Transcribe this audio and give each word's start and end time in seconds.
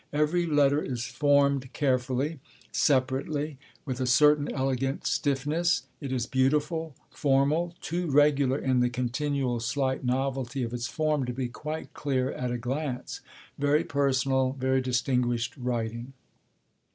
Every 0.11 0.47
letter 0.47 0.81
is 0.81 1.05
formed 1.05 1.71
carefully, 1.73 2.39
separately, 2.71 3.59
with 3.85 4.01
a 4.01 4.07
certain 4.07 4.51
elegant 4.51 5.05
stiffness; 5.05 5.83
it 5.99 6.11
is 6.11 6.25
beautiful, 6.25 6.95
formal, 7.11 7.75
too 7.81 8.09
regular 8.09 8.57
in 8.57 8.79
the 8.79 8.89
'continual 8.89 9.59
slight 9.59 10.03
novelty' 10.03 10.63
of 10.63 10.73
its 10.73 10.87
form 10.87 11.25
to 11.27 11.33
be 11.33 11.49
quite 11.49 11.93
clear 11.93 12.31
at 12.31 12.49
a 12.49 12.57
glance: 12.57 13.21
very 13.59 13.83
personal, 13.83 14.53
very 14.57 14.81
distinguished 14.81 15.55
writing. 15.55 16.13